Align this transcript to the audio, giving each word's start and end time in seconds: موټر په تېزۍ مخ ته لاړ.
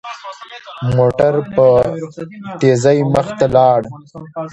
موټر 0.97 1.33
په 1.55 1.67
تېزۍ 2.59 2.99
مخ 3.13 3.27
ته 3.39 3.47
لاړ. 3.55 3.81